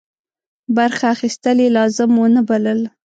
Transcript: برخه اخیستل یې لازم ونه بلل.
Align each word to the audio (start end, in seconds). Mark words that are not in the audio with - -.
برخه 0.75 1.05
اخیستل 1.15 1.57
یې 1.63 1.69
لازم 1.77 2.11
ونه 2.17 2.41
بلل. 2.49 2.81